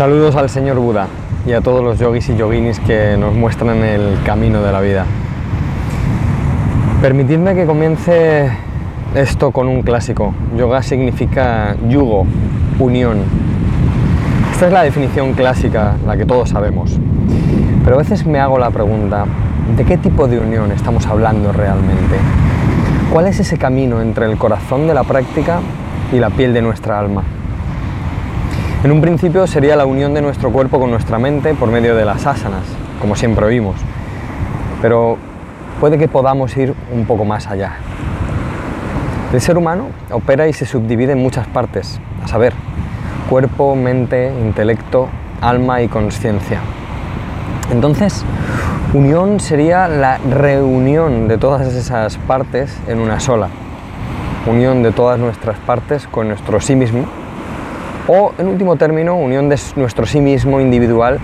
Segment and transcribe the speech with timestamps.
[0.00, 1.08] Saludos al señor Buda
[1.44, 5.04] y a todos los yogis y yoginis que nos muestran el camino de la vida.
[7.02, 8.50] Permitidme que comience
[9.14, 10.32] esto con un clásico.
[10.56, 12.24] Yoga significa yugo,
[12.78, 13.18] unión.
[14.52, 16.98] Esta es la definición clásica, la que todos sabemos.
[17.84, 19.26] Pero a veces me hago la pregunta,
[19.76, 22.16] ¿de qué tipo de unión estamos hablando realmente?
[23.12, 25.60] ¿Cuál es ese camino entre el corazón de la práctica
[26.10, 27.22] y la piel de nuestra alma?
[28.82, 32.06] En un principio sería la unión de nuestro cuerpo con nuestra mente por medio de
[32.06, 32.62] las asanas,
[32.98, 33.76] como siempre oímos.
[34.80, 35.18] Pero
[35.80, 37.74] puede que podamos ir un poco más allá.
[39.34, 42.54] El ser humano opera y se subdivide en muchas partes, a saber,
[43.28, 45.08] cuerpo, mente, intelecto,
[45.42, 46.60] alma y conciencia.
[47.70, 48.24] Entonces,
[48.94, 53.48] unión sería la reunión de todas esas partes en una sola.
[54.46, 57.19] Unión de todas nuestras partes con nuestro sí mismo
[58.12, 61.20] o, en último término, unión de nuestro sí mismo individual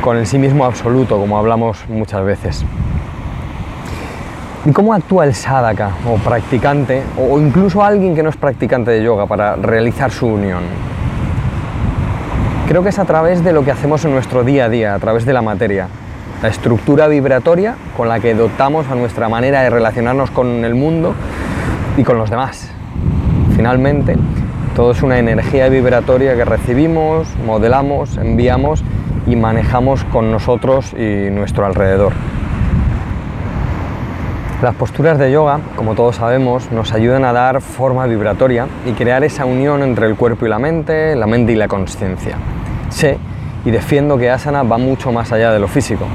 [0.00, 2.64] con el sí mismo absoluto, como hablamos muchas veces.
[4.64, 9.02] ¿Y cómo actúa el sadhaka o practicante o incluso alguien que no es practicante de
[9.02, 10.62] yoga para realizar su unión?
[12.66, 14.98] Creo que es a través de lo que hacemos en nuestro día a día, a
[14.98, 15.88] través de la materia,
[16.42, 21.14] la estructura vibratoria con la que dotamos a nuestra manera de relacionarnos con el mundo
[21.98, 22.70] y con los demás.
[23.54, 24.16] Finalmente,
[24.74, 28.82] todo es una energía vibratoria que recibimos, modelamos, enviamos
[29.26, 32.12] y manejamos con nosotros y nuestro alrededor.
[34.62, 39.24] Las posturas de yoga, como todos sabemos, nos ayudan a dar forma vibratoria y crear
[39.24, 42.36] esa unión entre el cuerpo y la mente, la mente y la conciencia.
[42.88, 43.18] Sé
[43.64, 46.06] y defiendo que asana va mucho más allá de lo físico.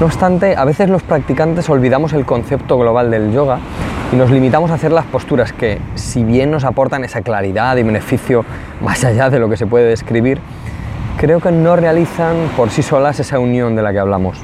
[0.00, 3.60] No obstante, a veces los practicantes olvidamos el concepto global del yoga
[4.14, 7.82] y nos limitamos a hacer las posturas que, si bien nos aportan esa claridad y
[7.82, 8.44] beneficio
[8.80, 10.38] más allá de lo que se puede describir,
[11.18, 14.38] creo que no realizan por sí solas esa unión de la que hablamos.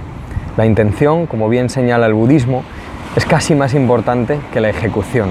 [0.56, 2.64] La intención, como bien señala el budismo,
[3.14, 5.28] es casi más importante que la ejecución.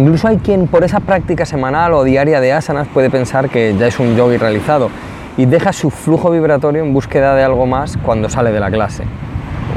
[0.00, 3.86] Incluso hay quien por esa práctica semanal o diaria de asanas puede pensar que ya
[3.86, 4.90] es un yogi realizado
[5.36, 9.04] y deja su flujo vibratorio en búsqueda de algo más cuando sale de la clase.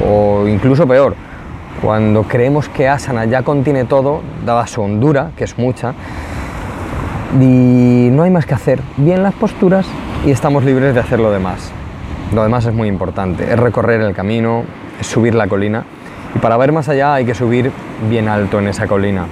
[0.04, 1.16] O incluso peor,
[1.84, 5.94] cuando creemos que asana ya contiene todo, dada su hondura, que es mucha,
[7.42, 9.86] y no hay más que hacer, bien las posturas
[10.26, 11.72] y estamos libres de hacer lo demás.
[12.34, 14.64] Lo demás es muy importante, es recorrer el camino,
[14.98, 15.84] es subir la colina,
[16.34, 17.70] y para ver más allá hay que subir
[18.10, 19.26] bien alto en esa colina.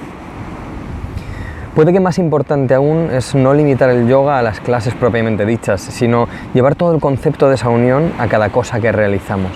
[1.73, 5.79] Puede que más importante aún es no limitar el yoga a las clases propiamente dichas,
[5.79, 9.51] sino llevar todo el concepto de esa unión a cada cosa que realizamos.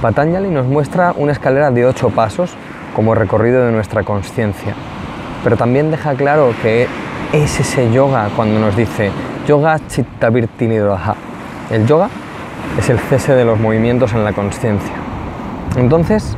[0.00, 2.50] Patanjali nos muestra una escalera de ocho pasos
[2.94, 4.74] como recorrido de nuestra conciencia,
[5.42, 6.86] pero también deja claro que
[7.32, 9.10] es ese yoga cuando nos dice
[9.48, 10.28] yoga chitta
[11.70, 12.10] El yoga
[12.78, 14.92] es el cese de los movimientos en la conciencia.
[15.78, 16.36] Entonces,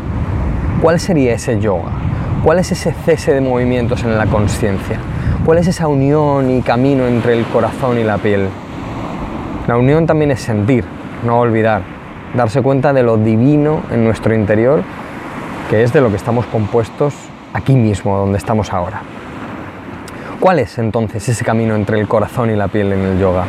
[0.80, 1.90] ¿cuál sería ese yoga?
[2.44, 5.00] ¿Cuál es ese cese de movimientos en la conciencia?
[5.44, 8.48] ¿Cuál es esa unión y camino entre el corazón y la piel?
[9.66, 10.84] La unión también es sentir,
[11.24, 11.97] no olvidar
[12.34, 14.82] darse cuenta de lo divino en nuestro interior,
[15.70, 17.14] que es de lo que estamos compuestos
[17.52, 19.02] aquí mismo, donde estamos ahora.
[20.40, 23.44] ¿Cuál es entonces ese camino entre el corazón y la piel en el yoga?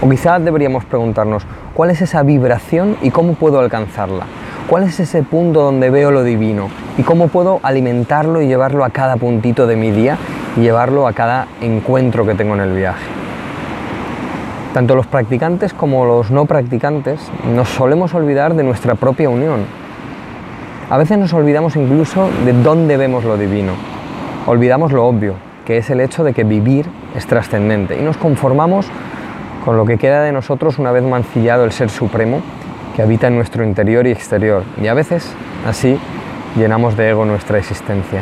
[0.00, 4.26] O quizás deberíamos preguntarnos, ¿cuál es esa vibración y cómo puedo alcanzarla?
[4.68, 6.68] ¿Cuál es ese punto donde veo lo divino?
[6.98, 10.18] ¿Y cómo puedo alimentarlo y llevarlo a cada puntito de mi día
[10.56, 13.15] y llevarlo a cada encuentro que tengo en el viaje?
[14.76, 17.18] Tanto los practicantes como los no practicantes
[17.54, 19.60] nos solemos olvidar de nuestra propia unión.
[20.90, 23.72] A veces nos olvidamos incluso de dónde vemos lo divino.
[24.44, 25.32] Olvidamos lo obvio,
[25.64, 26.84] que es el hecho de que vivir
[27.14, 28.86] es trascendente y nos conformamos
[29.64, 32.42] con lo que queda de nosotros una vez mancillado el Ser Supremo
[32.94, 34.62] que habita en nuestro interior y exterior.
[34.78, 35.32] Y a veces,
[35.66, 35.98] así,
[36.54, 38.20] llenamos de ego nuestra existencia.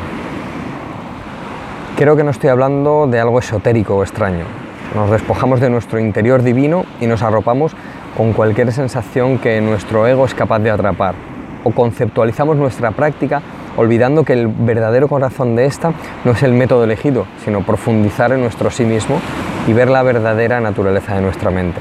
[1.97, 4.64] Creo que no estoy hablando de algo esotérico o extraño.
[4.95, 7.73] Nos despojamos de nuestro interior divino y nos arropamos
[8.17, 11.17] con cualquier sensación que nuestro ego es capaz de atrapar.
[11.65, 13.43] O conceptualizamos nuestra práctica
[13.77, 15.93] olvidando que el verdadero corazón de esta
[16.25, 19.19] no es el método elegido, sino profundizar en nuestro sí mismo
[19.67, 21.81] y ver la verdadera naturaleza de nuestra mente.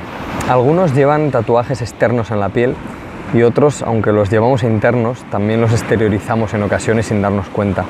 [0.50, 2.74] Algunos llevan tatuajes externos en la piel
[3.36, 7.86] y otros, aunque los llevamos internos, también los exteriorizamos en ocasiones sin darnos cuenta.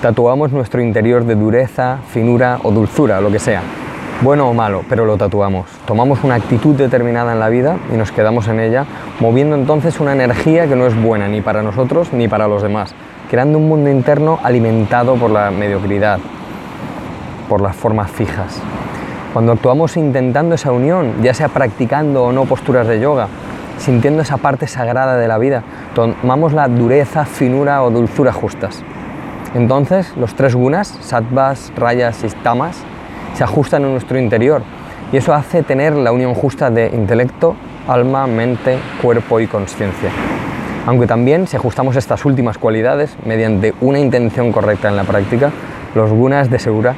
[0.00, 3.62] Tatuamos nuestro interior de dureza, finura o dulzura, lo que sea,
[4.20, 5.66] bueno o malo, pero lo tatuamos.
[5.86, 8.84] Tomamos una actitud determinada en la vida y nos quedamos en ella,
[9.20, 12.94] moviendo entonces una energía que no es buena ni para nosotros ni para los demás,
[13.30, 16.18] creando un mundo interno alimentado por la mediocridad,
[17.48, 18.60] por las formas fijas.
[19.32, 23.28] Cuando actuamos intentando esa unión, ya sea practicando o no posturas de yoga,
[23.78, 25.62] sintiendo esa parte sagrada de la vida,
[25.94, 28.84] tomamos la dureza, finura o dulzura justas.
[29.54, 32.84] Entonces los tres gunas, sattvas, rayas y tamas,
[33.34, 34.62] se ajustan en nuestro interior
[35.12, 37.54] y eso hace tener la unión justa de intelecto,
[37.86, 40.10] alma, mente, cuerpo y conciencia.
[40.86, 45.52] Aunque también si ajustamos estas últimas cualidades mediante una intención correcta en la práctica,
[45.94, 46.94] los gunas de, segura,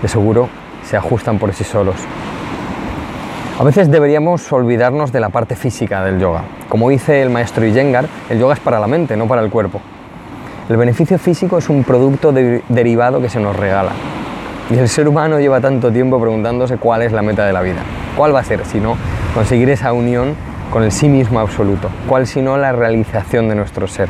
[0.00, 0.48] de seguro
[0.84, 1.96] se ajustan por sí solos.
[3.58, 6.42] A veces deberíamos olvidarnos de la parte física del yoga.
[6.68, 9.80] Como dice el maestro Iyengar, el yoga es para la mente, no para el cuerpo.
[10.68, 13.92] El beneficio físico es un producto derivado que se nos regala.
[14.70, 17.80] Y el ser humano lleva tanto tiempo preguntándose cuál es la meta de la vida.
[18.16, 18.64] ¿Cuál va a ser?
[18.64, 18.96] Si no,
[19.34, 20.34] conseguir esa unión
[20.72, 21.88] con el sí mismo absoluto.
[22.08, 24.08] ¿Cuál si no la realización de nuestro ser?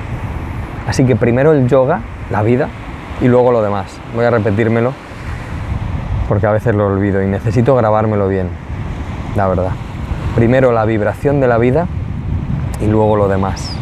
[0.89, 2.01] Así que primero el yoga,
[2.31, 2.69] la vida,
[3.21, 3.99] y luego lo demás.
[4.15, 4.93] Voy a repetírmelo
[6.29, 8.49] porque a veces lo olvido y necesito grabármelo bien,
[9.37, 9.71] la verdad.
[10.35, 11.87] Primero la vibración de la vida
[12.81, 13.73] y luego lo demás.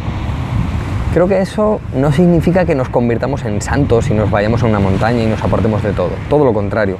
[1.15, 4.81] Creo que eso no significa que nos convirtamos en santos y nos vayamos a una
[4.81, 6.09] montaña y nos apartemos de todo.
[6.29, 6.97] Todo lo contrario.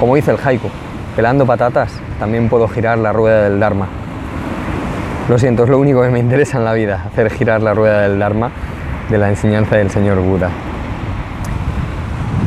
[0.00, 0.70] Como dice el haiku,
[1.14, 3.88] pelando patatas también puedo girar la rueda del Dharma.
[5.28, 8.00] Lo siento, es lo único que me interesa en la vida, hacer girar la rueda
[8.08, 8.52] del Dharma
[9.10, 10.48] de la enseñanza del señor Buda.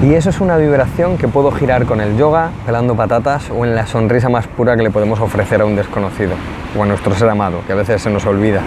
[0.01, 3.75] Y eso es una vibración que puedo girar con el yoga, pelando patatas o en
[3.75, 6.33] la sonrisa más pura que le podemos ofrecer a un desconocido
[6.75, 8.61] o a nuestro ser amado, que a veces se nos olvida.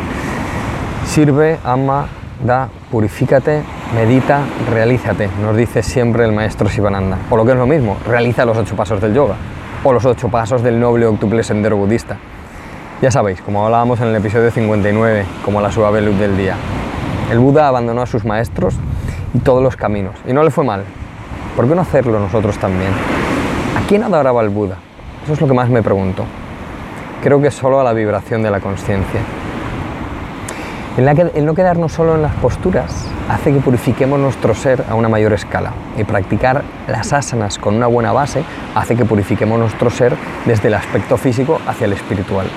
[1.04, 2.06] Sirve, ama,
[2.44, 3.62] da, purifícate,
[3.94, 4.40] medita,
[4.70, 7.18] realízate, nos dice siempre el maestro Sivananda.
[7.30, 9.36] O lo que es lo mismo, realiza los ocho pasos del yoga
[9.84, 12.16] o los ocho pasos del noble octuple sendero budista.
[13.00, 16.56] Ya sabéis, como hablábamos en el episodio 59, como la suave luz del día.
[17.30, 18.74] El Buda abandonó a sus maestros
[19.34, 20.82] y todos los caminos, y no le fue mal.
[21.54, 22.90] ¿Por qué no hacerlo nosotros también?
[23.76, 24.78] ¿A quién adoraba el Buda?
[25.24, 26.24] Eso es lo que más me pregunto.
[27.22, 29.20] Creo que solo a la vibración de la conciencia.
[30.98, 35.32] El no quedarnos solo en las posturas hace que purifiquemos nuestro ser a una mayor
[35.32, 38.42] escala y practicar las asanas con una buena base
[38.74, 42.48] hace que purifiquemos nuestro ser desde el aspecto físico hacia el espiritual.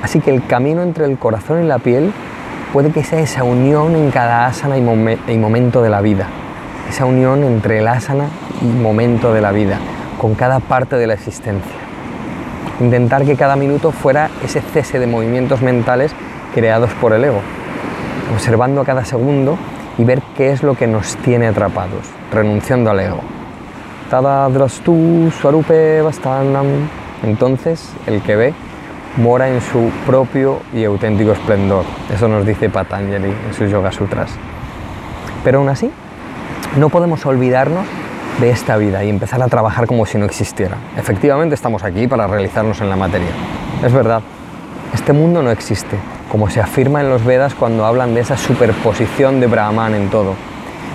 [0.00, 2.12] Así que el camino entre el corazón y la piel
[2.72, 6.28] puede que sea esa unión en cada asana y, momento de la vida,
[6.88, 8.26] esa unión entre el asana
[8.62, 9.80] y momento de la vida,
[10.20, 11.72] con cada parte de la existencia.
[12.78, 16.14] Intentar que cada minuto fuera ese cese de movimientos mentales
[16.54, 17.40] creados por el ego,
[18.32, 19.56] observando cada segundo
[19.98, 23.20] y ver qué es lo que nos tiene atrapados, renunciando al ego.
[27.22, 28.54] Entonces, el que ve
[29.16, 31.84] mora en su propio y auténtico esplendor.
[32.12, 34.30] Eso nos dice Patanjali en sus Yoga Sutras.
[35.44, 35.90] Pero aún así,
[36.76, 37.86] no podemos olvidarnos
[38.40, 40.76] de esta vida y empezar a trabajar como si no existiera.
[40.96, 43.30] Efectivamente estamos aquí para realizarnos en la materia.
[43.84, 44.22] Es verdad,
[44.94, 45.96] este mundo no existe,
[46.30, 50.34] como se afirma en los Vedas cuando hablan de esa superposición de Brahman en todo.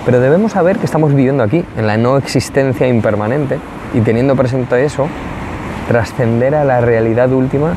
[0.06, 3.58] Pero debemos saber que estamos viviendo aquí, en la no existencia impermanente,
[3.94, 5.08] y teniendo presente eso,
[5.88, 7.74] trascender a la realidad última,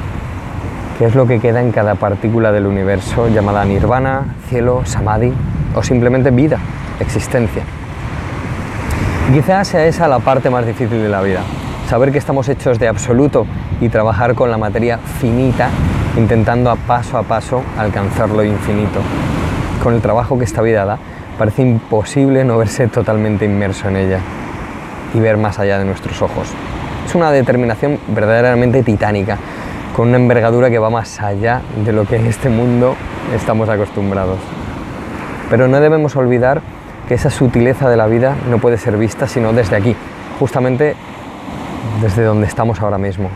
[0.99, 5.33] que es lo que queda en cada partícula del universo, llamada nirvana, cielo, samadhi,
[5.75, 6.59] o simplemente vida,
[6.99, 7.63] existencia.
[9.31, 11.41] Y quizás sea esa la parte más difícil de la vida,
[11.89, 13.47] saber que estamos hechos de absoluto
[13.81, 15.71] y trabajar con la materia finita
[16.19, 19.01] intentando a paso a paso alcanzar lo infinito.
[19.83, 20.99] Con el trabajo que esta vida da,
[21.39, 24.19] parece imposible no verse totalmente inmerso en ella
[25.15, 26.49] y ver más allá de nuestros ojos.
[27.07, 29.39] Es una determinación verdaderamente titánica,
[29.95, 32.97] con una envergadura que va más allá de lo que en este mundo
[33.35, 34.39] estamos acostumbrados.
[35.49, 36.61] Pero no debemos olvidar
[37.07, 39.95] que esa sutileza de la vida no puede ser vista sino desde aquí,
[40.39, 40.97] justamente
[42.01, 43.31] desde donde estamos ahora mismo,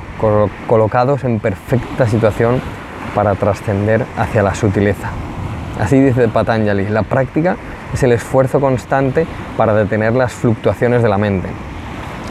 [0.67, 2.61] colocados en perfecta situación
[3.15, 5.11] para trascender hacia la sutileza.
[5.81, 7.57] Así dice Patanjali, la práctica
[7.93, 9.27] es el esfuerzo constante
[9.57, 11.49] para detener las fluctuaciones de la mente.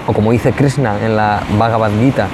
[0.08, 2.28] O como dice Krishna en la Bhagavad Gita,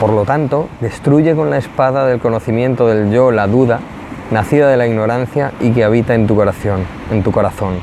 [0.00, 3.80] por lo tanto, destruye con la espada del conocimiento del yo la duda,
[4.30, 7.74] nacida de la ignorancia y que habita en tu corazón, en tu corazón.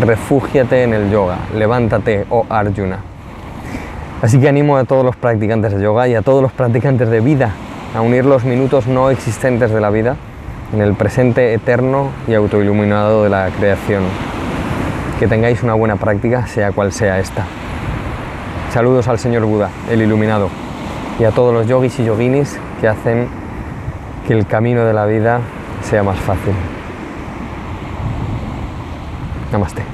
[0.00, 3.11] Refúgiate en el yoga, levántate, oh Arjuna.
[4.22, 7.20] Así que animo a todos los practicantes de yoga y a todos los practicantes de
[7.20, 7.50] vida
[7.92, 10.16] a unir los minutos no existentes de la vida
[10.72, 14.04] en el presente eterno y autoiluminado de la creación.
[15.18, 17.44] Que tengáis una buena práctica, sea cual sea esta.
[18.72, 20.48] Saludos al Señor Buda, el iluminado,
[21.18, 23.26] y a todos los yogis y yoginis que hacen
[24.26, 25.40] que el camino de la vida
[25.82, 26.54] sea más fácil.
[29.50, 29.91] Namaste.